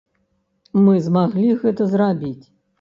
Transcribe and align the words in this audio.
Мы 0.87 0.95
змаглі 1.09 1.53
гэта 1.61 1.91
зрабіць. 1.95 2.43